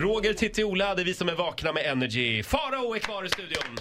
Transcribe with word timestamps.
Roger, 0.00 0.34
Titti, 0.34 0.64
Ola, 0.64 0.94
det 0.94 1.02
är 1.02 1.04
vi 1.04 1.14
som 1.14 1.28
är 1.28 1.34
vakna 1.34 1.72
med 1.72 1.86
Energy. 1.86 2.42
Farao 2.42 2.94
är 2.94 2.98
kvar 2.98 3.24
i 3.24 3.28
studion. 3.28 3.78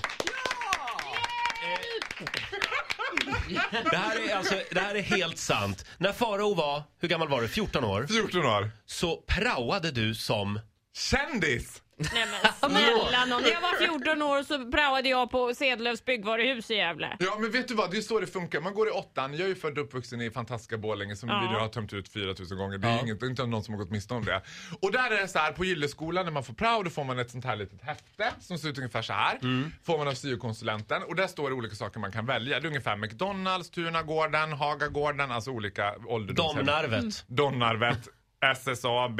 Det 3.91 3.97
här, 3.97 4.29
är 4.29 4.35
alltså, 4.35 4.55
det 4.71 4.79
här 4.79 4.95
är 4.95 5.01
helt 5.01 5.37
sant. 5.37 5.85
När 5.97 6.13
Farao 6.13 6.53
var, 6.53 6.83
hur 6.99 7.07
gammal 7.07 7.27
var 7.27 7.41
du? 7.41 7.47
14 7.47 7.83
år? 7.83 8.07
14 8.07 8.45
år. 8.45 8.71
Så 8.85 9.23
praoade 9.27 9.91
du 9.91 10.15
som... 10.15 10.59
Kändis! 10.93 11.81
Nej 12.13 12.25
men 12.61 12.71
snälla 12.71 13.25
nån. 13.25 13.41
När 13.41 13.49
jag 13.49 13.61
var 13.61 13.99
14 13.99 14.21
år 14.21 14.43
så 14.43 14.71
praoade 14.71 15.09
jag 15.09 15.31
på 15.31 15.53
Sedelövs 15.55 16.05
byggvaruhus 16.05 16.71
i 16.71 16.75
Gävle. 16.75 17.17
Ja 17.19 17.37
men 17.39 17.51
vet 17.51 17.67
du 17.67 17.73
vad, 17.73 17.91
det 17.91 17.97
är 17.97 18.01
så 18.01 18.19
det 18.19 18.27
funkar. 18.27 18.61
Man 18.61 18.73
går 18.73 18.87
i 18.87 18.91
åttan, 18.91 19.31
jag 19.33 19.41
är 19.41 19.47
ju 19.47 19.55
född 19.55 19.77
och 19.77 19.83
uppvuxen 19.83 20.21
i 20.21 20.31
fantastiska 20.31 20.77
Borlänge 20.77 21.15
som 21.15 21.29
Ja. 21.29 21.47
vi 21.53 21.59
har 21.59 21.67
tömt 21.67 21.93
ut 21.93 22.09
4000 22.09 22.57
gånger. 22.57 22.77
Det 22.77 22.87
är 22.87 22.91
Ja. 22.91 23.01
inget, 23.01 23.23
inte 23.23 23.45
någon 23.45 23.63
som 23.63 23.73
har 23.73 23.79
gått 23.79 23.91
miste 23.91 24.13
om 24.13 24.25
det. 24.25 24.41
Och 24.81 24.91
där 24.91 25.11
är 25.11 25.21
det 25.21 25.27
så 25.27 25.39
här, 25.39 25.51
på 25.51 25.65
Gylleskolan 25.65 26.25
när 26.25 26.31
man 26.31 26.43
får 26.43 26.53
prao 26.53 26.83
då 26.83 26.89
får 26.89 27.03
man 27.03 27.19
ett 27.19 27.31
sånt 27.31 27.45
här 27.45 27.55
litet 27.55 27.81
häfte 27.81 28.31
som 28.39 28.57
ser 28.57 28.69
ut 28.69 28.77
ungefär 28.77 29.01
så 29.01 29.13
här. 29.13 29.37
Får 29.85 29.97
man 29.97 30.07
av 30.07 30.13
syokonsulenten 30.13 31.03
och 31.03 31.15
där 31.15 31.27
står 31.27 31.49
det 31.49 31.55
olika 31.55 31.75
saker 31.75 31.99
man 31.99 32.11
kan 32.11 32.25
välja. 32.25 32.59
Det 32.59 32.65
är 32.65 32.67
ungefär 32.69 32.95
McDonalds, 32.95 33.69
Tunagården, 33.69 34.53
Hagagården, 34.53 35.31
alltså 35.31 35.51
olika 35.51 35.95
ålderdomshem. 36.07 36.65
Domnarvet. 36.65 37.23
Domnarvet, 37.27 38.07
SSAB, 38.55 39.19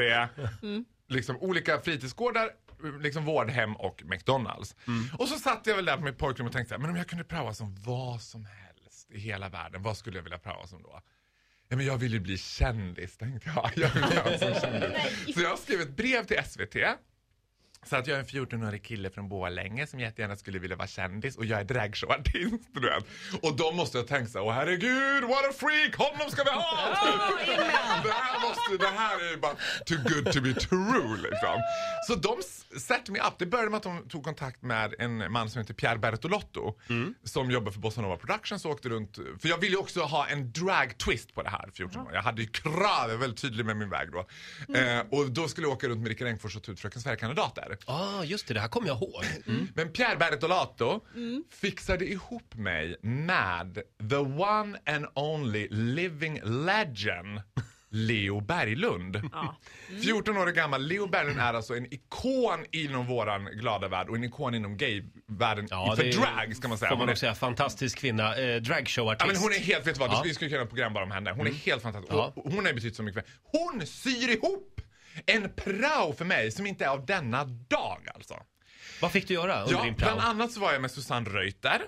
liksom 1.10 1.36
olika 1.36 1.80
fritidsgårdar, 1.80 2.50
liksom 3.00 3.24
vårdhem 3.24 3.76
och 3.76 4.02
McDonalds. 4.04 4.76
Och 5.18 5.28
så 5.28 5.38
satt 5.38 5.66
jag 5.66 5.76
väl 5.76 5.84
där 5.84 5.96
på 5.96 6.02
mitt 6.02 6.18
pojkrum 6.18 6.46
och 6.46 6.52
tänkte 6.52 6.78
men 6.78 6.90
om 6.90 6.96
jag 6.96 7.06
kunde 7.06 7.24
praoa 7.24 7.54
som 7.54 7.74
vad 7.74 8.20
som 8.20 8.44
helst 8.46 9.10
i 9.10 9.18
hela 9.18 9.48
världen, 9.48 9.82
vad 9.82 9.96
skulle 9.96 10.18
jag 10.18 10.22
vilja 10.22 10.38
praoa 10.38 10.66
som 10.66 10.82
då? 10.82 11.00
Ja, 11.68 11.76
men 11.76 11.86
jag 11.86 11.98
vill 11.98 12.12
ju 12.12 12.20
bli 12.20 12.38
kändis, 12.38 13.16
tänkte 13.16 13.52
jag. 13.54 13.70
Jag 13.76 13.90
vill 13.94 14.38
sån 14.38 14.54
kändis. 14.60 15.34
Så 15.34 15.40
jag 15.40 15.58
skrev 15.58 15.80
ett 15.80 15.96
brev 15.96 16.24
till 16.24 16.36
SVT. 16.44 16.76
Så 17.86 17.96
att 17.96 18.06
jag 18.06 18.16
är 18.16 18.20
en 18.20 18.26
14-årig 18.26 18.82
kille 18.84 19.10
från 19.10 19.28
Borlänge 19.28 19.86
som 19.86 20.00
jättegärna 20.00 20.36
skulle 20.36 20.58
vilja 20.58 20.76
vara 20.76 20.88
kändis 20.88 21.36
och 21.36 21.44
jag 21.44 21.60
är 21.60 21.64
dragshowartist. 21.64 22.54
Och 23.42 23.56
de 23.56 23.76
måste 23.76 23.98
ha 23.98 24.04
tänkt 24.04 24.30
så 24.30 24.38
här, 24.38 24.46
åh 24.46 24.52
herregud, 24.52 25.24
what 25.24 25.44
a 25.50 25.52
freak, 25.58 25.96
honom 25.96 26.30
ska 26.30 26.44
vi 26.44 26.50
ha! 26.50 26.60
det, 28.04 28.12
här 28.12 28.48
måste, 28.48 28.84
det 28.84 28.98
här 28.98 29.26
är 29.26 29.30
ju 29.30 29.36
bara 29.36 29.54
too 29.86 29.98
good 30.08 30.32
to 30.32 30.40
be 30.40 30.54
true 30.54 31.16
liksom. 31.22 31.62
Så 32.08 32.14
de 32.14 32.36
set 32.80 33.08
me 33.08 33.18
up. 33.18 33.34
Det 33.38 33.46
började 33.46 33.70
med 33.70 33.76
att 33.76 33.82
de 33.82 34.08
tog 34.08 34.24
kontakt 34.24 34.62
med 34.62 34.94
en 34.98 35.32
man 35.32 35.50
som 35.50 35.60
heter 35.60 35.74
Pierre 35.74 35.98
Bertolotto 35.98 36.74
som 37.24 37.50
jobbar 37.50 37.72
för 37.72 37.80
Bossa 37.80 38.00
Nova 38.00 38.16
Productions 38.16 38.64
och 38.64 38.70
åkte 38.70 38.88
runt. 38.88 39.16
För 39.16 39.48
jag 39.48 39.58
ville 39.58 39.72
ju 39.72 39.78
också 39.78 40.00
ha 40.00 40.26
en 40.26 40.52
drag 40.52 40.98
twist 40.98 41.34
på 41.34 41.42
det 41.42 41.50
här 41.50 41.70
14 41.74 42.02
år. 42.06 42.10
Jag 42.14 42.22
hade 42.22 42.42
ju 42.42 42.48
krav, 42.48 42.74
jag 43.00 43.08
var 43.08 43.16
väldigt 43.16 43.40
tydlig 43.42 43.66
med 43.66 43.76
min 43.76 43.90
väg 43.90 44.08
då. 44.12 44.26
Eh, 44.78 45.00
och 45.10 45.30
då 45.30 45.48
skulle 45.48 45.66
jag 45.66 45.72
åka 45.72 45.88
runt 45.88 46.00
med 46.00 46.08
Rickard 46.08 46.28
Engfors 46.28 46.56
och 46.56 46.62
ta 46.62 46.72
ut 46.72 46.80
Fröken 46.80 47.02
Sverige-kandidater. 47.02 47.69
Ah, 47.86 48.24
just 48.24 48.46
det, 48.48 48.54
det 48.54 48.60
här 48.60 48.68
kommer 48.68 48.88
jag 48.88 48.96
ihåg. 48.96 49.24
Men 49.74 49.92
Pierre 49.92 50.16
Bertolato 50.16 51.00
fixade 51.60 52.04
ihop 52.06 52.54
mig 52.54 52.96
med 53.02 53.78
the 54.10 54.16
one 54.16 54.78
and 54.86 55.06
only 55.14 55.68
living 55.70 56.40
legend 56.44 57.40
Leo 57.92 58.40
Berglund. 58.40 59.16
Ja. 59.32 59.56
14 60.02 60.36
år 60.36 60.46
gammal. 60.46 60.82
Leo 60.86 61.06
Berglund 61.06 61.40
är 61.40 61.54
alltså 61.54 61.76
en 61.76 61.94
ikon 61.94 62.64
inom 62.72 63.06
våran 63.06 63.44
glada 63.44 63.88
värld 63.88 64.08
och 64.08 64.16
en 64.16 64.24
ikon 64.24 64.54
inom 64.54 64.76
gayvärlden 64.76 65.66
Ja, 65.70 65.94
för 65.96 66.04
drag 66.04 66.56
ska 66.56 66.68
man 66.68 66.78
säga. 66.78 66.90
Får 66.90 66.96
man 66.98 67.06
nog 67.06 67.18
säga. 67.18 67.34
Fantastisk 67.34 67.98
kvinna. 67.98 68.36
Eh, 68.36 68.44
Ja, 68.44 68.60
dragshowartist. 68.60 69.26
men 69.32 69.36
hon 69.36 69.52
är 69.52 69.58
helt, 69.58 69.86
vet 69.86 69.94
du 69.94 69.98
vad, 70.00 70.10
Ja. 70.10 70.22
vi 70.24 70.34
skulle 70.34 70.48
kunna 70.48 70.56
göra 70.56 70.64
ett 70.64 70.70
program 70.70 70.92
bara 70.92 71.04
om 71.04 71.10
henne. 71.10 71.30
Hon 71.32 71.46
är 71.46 71.50
helt 71.52 71.82
fantastisk. 71.82 72.12
Ja. 72.14 72.32
Hon 72.36 72.66
har 72.66 72.72
betytt 72.72 72.96
så 72.96 73.02
mycket 73.02 73.24
för. 73.26 73.58
Hon 73.58 73.86
syr 73.86 74.28
ihop 74.30 74.79
en 75.26 75.50
prao 75.56 76.12
för 76.12 76.24
mig 76.24 76.50
som 76.50 76.66
inte 76.66 76.84
är 76.84 76.88
av 76.88 77.06
denna 77.06 77.44
dag 77.44 78.08
alltså. 78.14 78.34
Vad 79.00 79.12
fick 79.12 79.28
du 79.28 79.34
göra 79.34 79.62
under 79.62 79.74
Ja, 79.76 79.84
din 79.84 79.94
prao? 79.94 80.14
bland 80.16 80.20
annat 80.30 80.52
så 80.52 80.60
var 80.60 80.72
jag 80.72 80.82
med 80.82 80.90
Susanne 80.90 81.30
Reuter 81.30 81.80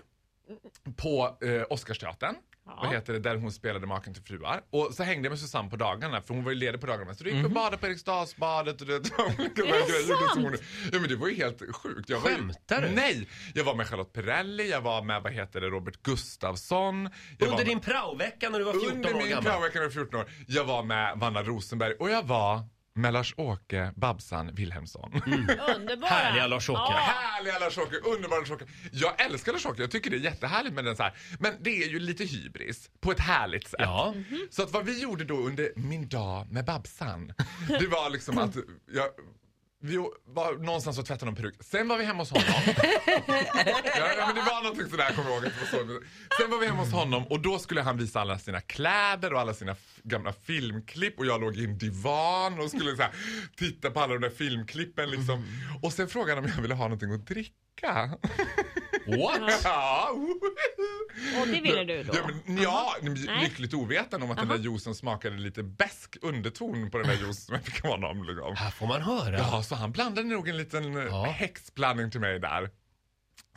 på 0.97 1.38
eh, 1.44 1.62
Oscarsteatern. 1.71 2.34
Ja. 2.66 2.78
Vad 2.82 2.93
heter 2.94 3.12
det? 3.12 3.19
Där 3.19 3.37
hon 3.37 3.53
spelade 3.53 3.87
Maken 3.87 4.15
till 4.15 4.22
fruar. 4.22 4.61
Och 4.71 4.94
så 4.94 5.03
hängde 5.03 5.27
jag 5.27 5.31
med 5.31 5.38
Susanne 5.38 5.71
på 5.71 5.77
dagarna 5.77 6.22
för 6.22 6.34
hon 6.34 6.44
var 6.44 6.50
ju 6.53 6.59
ledig 6.59 6.81
på 6.81 6.87
dagarna. 6.87 7.15
Så 7.15 7.25
då 7.25 7.31
gick 7.31 7.38
vi 7.38 7.44
och 7.44 7.50
badade 7.50 7.77
på 7.78 7.87
Eriksdalsbadet 7.87 8.81
och 8.81 8.87
det, 8.87 8.93
Mhm. 8.93 9.49
Det 9.56 10.32
som 10.32 10.43
hon, 10.43 10.50
sant? 10.53 10.62
Ja 10.93 10.99
men 11.00 11.09
det 11.09 11.16
var 11.16 11.28
ju 11.28 11.34
helt 11.34 11.77
sjukt. 11.77 12.09
Jag 12.09 12.21
var 12.21 12.31
ju- 12.31 12.37
Skämtar 12.37 12.82
du? 12.82 12.88
Nej! 12.94 13.28
Jag 13.55 13.65
var 13.65 13.75
med 13.75 13.87
Charlotte 13.88 14.12
Perrelli, 14.12 14.71
jag 14.71 14.81
var 14.81 15.03
med 15.03 15.22
vad 15.22 15.32
heter 15.32 15.61
det, 15.61 15.66
Robert 15.66 16.03
Gustafsson. 16.03 17.11
Under 17.38 17.56
med, 17.56 17.66
din 17.66 17.81
praovecka 17.81 18.49
när 18.50 18.59
du 18.59 18.65
var 18.65 18.72
14 18.72 18.91
under 18.97 19.15
år 19.15 19.19
min 19.19 19.28
gammal? 19.28 19.44
praovecka 19.44 19.75
när 19.78 19.81
jag 19.82 19.88
var 19.88 19.94
14 19.94 20.21
år. 20.21 20.27
Jag 20.47 20.65
var 20.65 20.82
med 20.82 21.19
Vanna 21.19 21.43
Rosenberg 21.43 21.93
och 21.94 22.11
jag 22.11 22.22
var 22.22 22.61
med 22.94 23.12
Lars-Åke 23.12 23.92
Babsan 23.97 24.54
Wilhelmsson. 24.54 25.12
Underbara. 25.76 26.10
Härliga 26.10 26.47
Lars-Åke. 26.47 26.80
Ja. 26.80 26.98
Härliga 26.98 27.58
Lars-Åke, 27.58 27.97
underbara 27.97 28.41
Lars-Åke. 28.41 28.64
Jag 28.92 29.20
älskar 29.20 29.53
Lars-Åke, 29.53 29.82
jag 29.82 29.91
tycker 29.91 30.10
det 30.10 30.16
är 30.16 30.20
jättehärligt 30.20 30.75
med 30.75 30.84
den 30.84 30.97
så 30.97 31.02
här. 31.02 31.14
Men 31.38 31.54
det 31.60 31.82
är 31.82 31.88
ju 31.88 31.98
lite 31.98 32.25
hybris, 32.25 32.91
på 33.00 33.12
ett 33.12 33.20
härligt 33.20 33.69
sätt. 33.69 33.81
Ja. 33.81 34.14
Så 34.50 34.62
att 34.62 34.70
vad 34.70 34.84
vi 34.84 35.02
gjorde 35.02 35.25
då 35.25 35.36
under 35.36 35.72
min 35.76 36.08
dag 36.08 36.52
med 36.52 36.64
Babsan, 36.64 37.32
det 37.69 37.86
var 37.86 38.10
liksom 38.10 38.38
att 38.38 38.56
jag, 38.94 39.08
vi 39.84 39.97
var 40.25 40.65
någonstans 40.65 40.98
och 40.98 41.06
tvättade 41.06 41.25
någon 41.25 41.34
peruk. 41.34 41.54
Sen 41.60 41.88
var 41.88 41.98
vi 41.98 42.04
hemma 42.04 42.19
hos 42.19 42.31
honom. 42.31 42.47
ja, 42.66 44.15
ja, 44.16 44.26
men 44.26 44.34
det 44.34 44.43
var 44.43 44.62
någonting 44.62 44.91
sådär, 44.91 45.12
kommer 45.15 45.31
jag 45.31 45.43
ihåg. 45.43 45.53
Var 45.60 45.66
så. 45.70 46.00
Sen 46.41 46.50
var 46.50 46.59
vi 46.59 46.66
hemma 46.66 46.82
hos 46.82 46.93
honom 46.93 47.26
och 47.26 47.41
då 47.41 47.59
skulle 47.59 47.82
han 47.82 47.97
visa 47.97 48.20
alla 48.20 48.38
sina 48.38 48.60
kläder 48.60 49.32
och 49.32 49.41
alla 49.41 49.54
sina 49.54 49.76
gamla 50.03 50.32
filmklipp 50.32 51.19
och 51.19 51.26
jag 51.26 51.41
låg 51.41 51.56
i 51.56 51.65
en 51.65 51.78
divan 51.78 52.60
och 52.60 52.69
skulle 52.69 52.97
så 52.97 53.03
här, 53.03 53.12
titta 53.56 53.91
på 53.91 54.00
alla 54.00 54.12
de 54.12 54.20
där 54.20 54.31
filmklippen 54.31 55.10
liksom. 55.10 55.44
Och 55.82 55.93
sen 55.93 56.09
frågade 56.09 56.41
han 56.41 56.44
om 56.44 56.50
jag 56.56 56.62
ville 56.62 56.75
ha 56.75 56.84
någonting 56.84 57.12
att 57.12 57.26
dricka. 57.26 58.10
What? 59.06 59.60
Ja. 59.64 60.08
Och 61.40 61.46
det 61.46 61.60
ville 61.60 61.84
du 61.84 62.02
då? 62.02 62.12
Ja, 62.16 62.30
men, 62.46 62.62
ja 62.62 62.96
Nej. 63.02 63.42
lyckligt 63.42 63.74
ovetande 63.74 64.26
om 64.26 64.32
att 64.32 64.38
den 64.38 64.48
där 64.48 64.58
juicen 64.58 64.94
smakade 64.94 65.36
lite 65.36 65.62
besk 65.62 66.16
underton 66.22 66.90
på 66.90 66.98
den 66.98 67.06
där 67.06 67.14
juicen 67.14 67.34
som 67.34 67.54
jag 67.54 67.64
fick 67.64 67.82
honom. 67.82 68.24
Liksom. 68.24 68.56
Här 68.56 68.70
får 68.70 68.86
man 68.86 69.02
höra. 69.02 69.38
Ja, 69.38 69.62
så 69.62 69.74
han 69.74 69.92
blandade 69.92 70.28
nog 70.28 70.48
en 70.48 70.56
liten 70.56 70.92
Ja. 70.92 71.02
ja. 71.02 71.24
häxblandning 71.24 72.10
till 72.10 72.20
mig 72.20 72.38
där. 72.40 72.70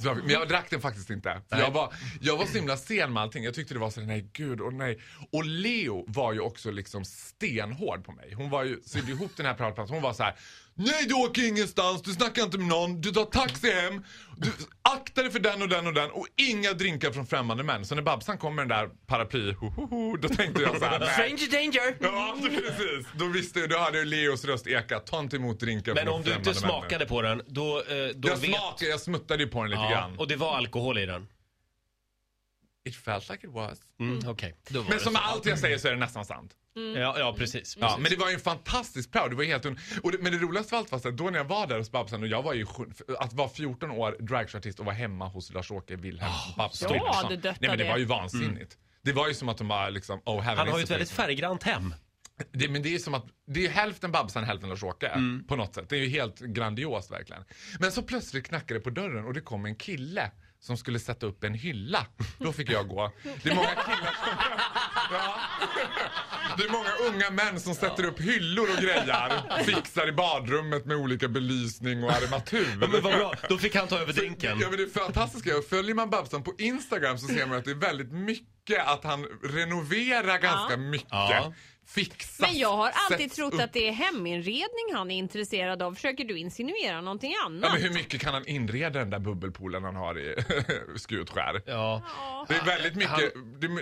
Så 0.01 0.07
jag, 0.07 0.17
men 0.17 0.29
jag 0.29 0.47
drack 0.47 0.69
den 0.69 0.81
faktiskt 0.81 1.09
inte. 1.09 1.41
Jag, 1.49 1.71
var, 1.71 1.93
jag 2.21 2.37
var 2.37 2.45
så 2.45 2.57
himla 2.57 2.77
sen 2.77 3.13
med 3.13 3.23
allting. 3.23 3.43
Jag 3.43 3.53
tyckte 3.53 3.73
det 3.73 3.79
var 3.79 3.89
så 3.89 4.01
nej 4.01 4.29
gud 4.33 4.61
och 4.61 4.73
nej. 4.73 4.99
Och 5.31 5.45
Leo 5.45 6.05
var 6.07 6.33
ju 6.33 6.39
också 6.39 6.71
liksom 6.71 7.05
stenhård 7.05 8.05
på 8.05 8.11
mig. 8.11 8.33
Hon 8.33 8.49
var 8.49 8.63
ju, 8.63 8.81
sydde 8.85 9.11
ihop 9.11 9.31
den 9.37 9.45
här 9.45 9.53
pratplatsen. 9.53 9.93
Hon 9.93 10.03
var 10.03 10.13
så 10.13 10.23
här. 10.23 10.35
Nej 10.73 11.05
du 11.07 11.13
åker 11.13 11.47
ingenstans, 11.47 12.01
du 12.01 12.13
snackar 12.13 12.43
inte 12.43 12.57
med 12.57 12.67
någon, 12.67 13.01
du 13.01 13.11
tar 13.11 13.25
taxi 13.25 13.71
hem, 13.71 14.03
du 14.37 14.51
akta 14.95 15.21
dig 15.21 15.31
för 15.31 15.39
den 15.39 15.61
och 15.61 15.69
den 15.69 15.87
och 15.87 15.93
den 15.93 16.11
och 16.11 16.27
inga 16.35 16.73
drinkar 16.73 17.11
från 17.11 17.27
främmande 17.27 17.63
män. 17.63 17.85
Så 17.85 17.95
när 17.95 18.01
Babsan 18.01 18.37
kom 18.37 18.55
med 18.55 18.67
den 18.67 18.77
där 18.77 18.89
paraply, 19.07 19.53
ho, 19.53 19.67
ho, 19.69 19.85
ho, 19.85 20.17
då 20.17 20.29
tänkte 20.29 20.61
jag 20.61 20.77
så 20.79 20.85
här. 20.85 20.99
Stranger 21.13 21.51
danger! 21.51 21.97
Ja, 22.01 22.37
precis. 22.41 23.07
Då 23.15 23.25
visste 23.25 23.59
jag, 23.59 23.69
då 23.69 23.77
hade 23.77 24.05
Leos 24.05 24.45
röst 24.45 24.67
ekat. 24.67 25.05
Ta 25.07 25.19
inte 25.19 25.35
emot 25.35 25.59
drinkar 25.59 25.93
Men 25.93 26.03
från 26.05 26.13
om 26.13 26.21
du 26.23 26.29
inte 26.33 26.43
främmande 26.43 26.61
män. 26.61 26.69
smakade 26.81 27.05
på 27.05 27.21
den, 27.21 27.41
då, 27.47 27.77
eh, 27.79 27.83
då 28.15 28.29
Jag 28.29 28.37
vet... 28.37 28.49
smakade, 28.55 28.89
jag 28.91 28.99
smuttade 28.99 29.43
ju 29.43 29.49
på 29.49 29.61
den 29.61 29.69
lite 29.71 29.81
Ja, 29.83 29.89
grann. 29.91 30.19
och 30.19 30.27
det 30.27 30.35
var 30.35 30.57
alkohol 30.57 30.97
i 30.97 31.05
den? 31.05 31.27
It 32.87 32.95
felt 32.95 33.29
like 33.29 33.47
it 33.47 33.53
was. 33.53 33.77
Mm, 33.99 34.27
var 34.79 34.89
Men 34.89 34.99
som 34.99 35.15
allt 35.15 35.45
jag 35.45 35.59
säger 35.59 35.77
så 35.77 35.87
är 35.87 35.91
det 35.91 35.97
nästan 35.99 36.25
sant. 36.25 36.51
Ja, 36.75 37.19
ja 37.19 37.35
precis. 37.37 37.77
Ja, 37.79 37.87
precis. 37.87 38.01
men 38.01 38.11
det 38.11 38.15
var 38.17 38.27
ju 38.29 38.33
en 38.33 38.39
fantastisk 38.39 39.11
prao. 39.11 39.27
Det 39.29 39.35
var 39.35 39.43
helt 39.43 39.65
un... 39.65 39.79
och 40.03 40.11
det, 40.11 40.17
Men 40.21 40.31
det 40.31 40.37
roligaste 40.37 40.75
av 40.75 40.79
allt 40.79 40.91
var 40.91 40.99
att 41.11 41.17
då 41.17 41.29
när 41.29 41.37
jag 41.37 41.45
var 41.45 41.67
där 41.67 41.77
hos 41.77 41.91
Babsan 41.91 42.21
och 42.21 42.27
jag 42.27 42.41
var 42.43 42.53
ju 42.53 42.65
att 43.19 43.33
vara 43.33 43.49
14 43.49 43.91
år 43.91 44.17
dragshowartist 44.19 44.79
och 44.79 44.85
vara 44.85 44.95
hemma 44.95 45.27
hos 45.27 45.53
Lars-Åke 45.53 45.95
Wilhelm 45.95 46.31
Babsan. 46.57 46.91
ja, 46.93 47.21
Ah, 47.25 47.29
det. 47.29 47.43
Nej 47.43 47.69
men 47.69 47.77
det 47.77 47.89
var 47.89 47.97
ju 47.97 48.05
vansinnigt. 48.05 48.77
Det 49.01 49.11
var 49.13 49.27
ju 49.27 49.33
som 49.33 49.49
att 49.49 49.57
de 49.57 49.67
bara 49.67 49.89
liksom, 49.89 50.21
oh 50.25 50.41
heaven 50.41 50.57
Han 50.57 50.67
har 50.67 50.77
ju 50.77 50.83
ett 50.83 50.91
väldigt 50.91 51.11
färggrant 51.11 51.63
hem. 51.63 51.95
Det, 52.51 52.69
men 52.69 52.81
det 52.83 52.95
är 52.95 52.99
som 52.99 53.13
att 53.13 53.25
det 53.47 53.65
är 53.65 53.69
hälften 53.69 54.11
Babsan, 54.11 54.43
hälften 54.43 54.69
Lars-Åke 54.69 55.07
Mm. 55.07 55.43
på 55.47 55.55
något 55.55 55.75
sätt. 55.75 55.89
Det 55.89 55.95
är 55.95 55.99
ju 55.99 56.09
helt 56.09 56.39
grandiost 56.39 57.11
verkligen. 57.11 57.43
Men 57.79 57.91
så 57.91 58.01
plötsligt 58.01 58.47
knackade 58.47 58.79
det 58.79 58.83
på 58.83 58.89
dörren 58.89 59.25
och 59.25 59.33
det 59.33 59.41
kom 59.41 59.65
en 59.65 59.75
kille 59.75 60.31
som 60.59 60.77
skulle 60.77 60.99
sätta 60.99 61.25
upp 61.25 61.43
en 61.43 61.53
hylla. 61.53 62.07
Då 62.39 62.51
fick 62.53 62.69
jag 62.71 62.87
gå. 62.87 63.11
Det 63.43 63.49
är 63.49 63.55
många 63.55 63.67
killar 63.67 64.13
som... 64.23 64.37
Ja. 65.11 65.35
Det 66.57 66.63
är 66.63 66.69
många 66.69 66.89
unga 67.09 67.29
män 67.29 67.59
som 67.59 67.75
sätter 67.75 68.05
upp 68.05 68.19
hyllor 68.19 68.69
och 68.69 68.83
grejer. 68.83 69.63
Fixar 69.63 70.07
i 70.07 70.11
badrummet 70.11 70.85
med 70.85 70.97
olika 70.97 71.27
belysning 71.27 72.03
och 72.03 72.11
armatur. 72.11 72.75
Men 72.79 72.91
vad 72.91 73.03
bra, 73.03 73.33
då 73.49 73.57
fick 73.57 73.75
han 73.75 73.87
ta 73.87 73.99
över 73.99 74.13
drinken. 74.13 74.59
Ja 74.59 74.69
men 74.69 74.77
det 74.77 74.83
är 74.83 74.99
fantastiska. 74.99 75.51
Följer 75.69 75.95
man 75.95 76.09
Babsan 76.09 76.43
på 76.43 76.53
Instagram 76.57 77.17
så 77.17 77.27
ser 77.27 77.45
man 77.45 77.57
att 77.57 77.65
det 77.65 77.71
är 77.71 77.75
väldigt 77.75 78.11
mycket 78.11 78.87
att 78.87 79.03
han 79.03 79.25
renoverar 79.43 80.37
ganska 80.37 80.77
mycket. 80.77 81.11
Fixas. 81.87 82.39
Men 82.39 82.57
jag 82.57 82.77
har 82.77 82.91
alltid 82.93 83.19
sätts 83.19 83.35
trott 83.35 83.53
upp. 83.53 83.61
att 83.61 83.73
det 83.73 83.87
är 83.87 83.91
heminredning 83.91 84.93
han 84.93 85.11
är 85.11 85.17
intresserad 85.17 85.81
av. 85.81 85.93
Försöker 85.95 86.25
du 86.25 86.39
insinuera 86.39 87.01
någonting 87.01 87.33
annat? 87.45 87.63
Ja, 87.63 87.73
men 87.73 87.81
hur 87.81 87.93
mycket 87.93 88.21
kan 88.21 88.33
han 88.33 88.47
inreda 88.47 88.99
den 88.99 89.09
där 89.09 89.19
bubbelpoolen 89.19 89.83
han 89.83 89.95
har 89.95 90.19
i 90.19 90.35
Skutskär? 90.95 91.61
Ja. 91.65 92.01
Det 92.47 92.55
är 92.55 92.65
väldigt 92.65 92.95
mycket, 92.95 93.33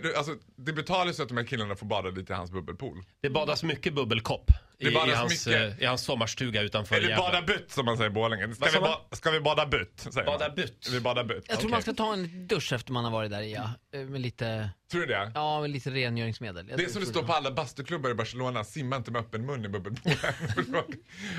det, 0.04 0.16
alltså, 0.18 0.36
det 0.56 0.74
betalas 0.74 1.16
så 1.16 1.24
att 1.24 1.30
de 1.30 1.38
här 1.38 1.46
killarna 1.46 1.76
får 1.76 1.86
bada 1.86 2.10
lite 2.10 2.34
i 2.34 2.36
hans 2.36 2.52
bubbelpool. 2.52 3.04
Det 3.22 3.30
badas 3.30 3.64
mycket 3.64 3.94
bubbelkopp 3.94 4.52
i, 4.80 4.88
i, 4.88 4.94
hans, 5.16 5.48
eh, 5.48 5.80
i 5.80 5.86
hans 5.86 6.02
sommarstuga 6.02 6.62
utanför 6.62 6.96
Eller 6.96 7.10
Gävle. 7.10 7.22
bada 7.24 7.42
butt 7.42 7.72
som 7.72 7.86
man 7.86 7.98
säger 7.98 8.10
i 8.10 8.14
Borlänge. 8.14 8.56
Ska, 8.56 8.70
vi, 8.74 8.80
ba, 8.80 9.02
ska 9.12 9.32
vi 9.32 9.40
bada 9.40 9.66
butt? 9.66 10.08
Säger 10.14 10.26
Bada 10.26 10.48
man. 10.48 10.56
butt? 10.56 10.88
Vi 10.92 11.00
badar 11.00 11.24
butt. 11.24 11.46
Jag 11.48 11.58
tror 11.60 11.68
Okej. 11.68 11.72
man 11.72 11.82
ska 11.82 11.94
ta 11.94 12.14
en 12.14 12.48
dusch 12.48 12.74
efter 12.74 12.92
man 12.92 13.04
har 13.04 13.12
varit 13.12 13.32
där 13.32 13.42
i, 13.42 13.54
ja. 13.54 13.70
Eh, 13.94 14.00
Med 14.00 14.22
lite, 14.22 14.70
Tror 14.92 15.02
du 15.02 15.08
det? 15.08 15.32
ja, 15.36 15.62
med 15.62 15.70
lite 15.70 15.90
rengöringsmedel. 15.90 16.68
Jag 16.70 16.78
Det 16.80 16.84
är 16.84 16.90
som 16.90 17.02
det 17.02 17.08
står 17.08 17.24
på 17.24 17.34
alla 17.34 17.52
bastuklubbar 17.52 18.10
i 18.10 18.14
Barcelona, 18.14 18.64
simma 18.64 18.96
inte 18.96 19.12
med 19.12 19.20
öppen 19.22 19.46
mun 19.46 19.66
i 19.66 19.70
bubbelpoolen. 19.70 20.18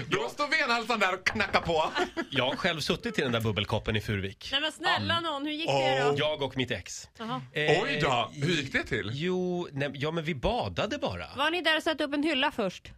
Då 0.08 0.28
står 0.28 0.62
venhalsaren 0.62 1.00
där 1.00 1.14
och 1.14 1.26
knackar 1.26 1.60
på. 1.60 1.90
Jag 2.30 2.44
har 2.44 2.56
själv 2.56 2.80
suttit 2.80 3.18
i 3.18 3.22
den 3.22 3.32
där 3.32 3.40
bubbelkoppen 3.40 3.96
i 3.96 4.00
Furvik. 4.00 4.48
Nej 4.52 4.60
men 4.60 4.72
snälla 4.72 5.20
någon, 5.20 5.46
hur 5.46 5.52
gick 5.52 5.66
det 5.66 6.04
då? 6.04 6.14
Jag 6.18 6.42
och 6.42 6.56
mitt 6.56 6.70
ex. 6.70 7.08
Eh, 7.52 7.82
Oj 7.82 7.98
då, 8.02 8.30
hur 8.32 8.48
gick 8.52 8.72
det 8.72 8.82
till? 8.82 9.10
Jo, 9.12 9.68
nej, 9.72 9.90
ja 9.94 10.10
men 10.10 10.24
vi 10.24 10.34
badade 10.34 10.98
bara. 10.98 11.26
Var 11.36 11.50
ni 11.50 11.62
där 11.62 11.76
och 11.76 11.82
satte 11.82 12.04
upp 12.04 12.14
en 12.14 12.22
hylla 12.22 12.50
först? 12.50 12.92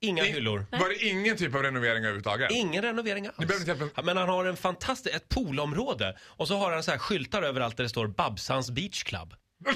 Inga 0.00 0.24
I- 0.26 0.32
hyllor. 0.32 0.66
Var 0.70 0.88
det 0.88 1.04
ingen 1.04 1.36
typ 1.36 1.54
av 1.54 1.62
renovering 1.62 1.98
överhuvudtaget? 2.04 2.50
Ingen 2.50 2.82
renovering 2.82 3.26
alls. 3.26 3.36
Ni 3.38 3.46
behöver 3.46 3.72
inte 3.72 3.84
hjälpa- 3.84 4.02
Men 4.02 4.16
han 4.16 4.28
har 4.28 4.44
en 4.44 4.56
fantastisk, 4.56 5.16
ett 5.16 5.28
poolområde 5.28 6.16
och 6.22 6.48
så 6.48 6.56
har 6.56 6.72
han 6.72 6.82
så 6.82 6.90
här 6.90 6.98
skyltar 6.98 7.42
överallt 7.42 7.76
där 7.76 7.84
det 7.84 7.90
står 7.90 8.06
Babsans 8.06 8.70
Beach 8.70 9.02
Club. 9.02 9.34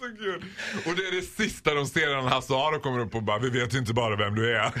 Så 0.00 0.06
kul. 0.16 0.44
Och 0.86 0.96
det 0.96 1.02
är 1.06 1.14
det 1.16 1.22
sista 1.22 1.74
de 1.74 1.86
ser 1.86 2.06
när 2.08 2.22
Hasse 2.28 2.54
Aro 2.54 2.80
kommer 2.80 2.98
upp 2.98 3.14
och 3.14 3.22
bara 3.22 3.38
Vi 3.38 3.50
vet 3.50 3.74
inte 3.74 3.92
bara 3.94 4.16
vem 4.16 4.34
du 4.34 4.56
är. 4.56 4.72